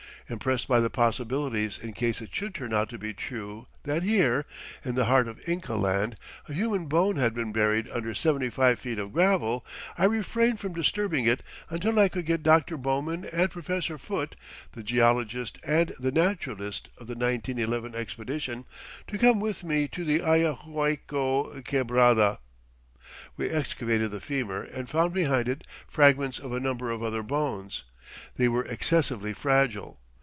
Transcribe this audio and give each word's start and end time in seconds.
Impressed 0.29 0.65
by 0.65 0.79
the 0.79 0.89
possibilities 0.89 1.77
in 1.77 1.91
case 1.91 2.21
it 2.21 2.33
should 2.33 2.55
turn 2.55 2.73
out 2.73 2.87
to 2.87 2.97
be 2.97 3.13
true 3.13 3.67
that 3.83 4.01
here, 4.01 4.45
in 4.85 4.95
the 4.95 5.03
heart 5.03 5.27
of 5.27 5.41
Inca 5.45 5.73
Land, 5.75 6.15
a 6.47 6.53
human 6.53 6.85
bone 6.85 7.17
had 7.17 7.33
been 7.33 7.51
buried 7.51 7.89
under 7.89 8.15
seventy 8.15 8.49
five 8.49 8.79
feet 8.79 8.97
of 8.97 9.11
gravel, 9.11 9.65
I 9.97 10.05
refrained 10.05 10.61
from 10.61 10.71
disturbing 10.71 11.25
it 11.25 11.41
until 11.69 11.99
I 11.99 12.07
could 12.07 12.25
get 12.25 12.43
Dr. 12.43 12.77
Bowman 12.77 13.25
and 13.25 13.51
Professor 13.51 13.97
Foote, 13.97 14.37
the 14.71 14.83
geologist 14.83 15.57
and 15.67 15.89
the 15.99 16.13
naturalist 16.13 16.87
of 16.97 17.07
the 17.07 17.15
1911 17.15 17.93
Expedition, 17.93 18.63
to 19.09 19.17
come 19.17 19.41
with 19.41 19.65
me 19.65 19.89
to 19.89 20.05
the 20.05 20.19
Ayahuaycco 20.19 21.61
quebrada. 21.67 22.39
We 23.35 23.49
excavated 23.49 24.11
the 24.11 24.21
femur 24.21 24.63
and 24.63 24.89
found 24.89 25.13
behind 25.13 25.49
it 25.49 25.65
fragments 25.89 26.39
of 26.39 26.53
a 26.53 26.61
number 26.61 26.89
of 26.89 27.03
other 27.03 27.23
bones. 27.23 27.83
They 28.37 28.47
were 28.47 28.63
excessively 28.63 29.33
fragile. 29.33 29.97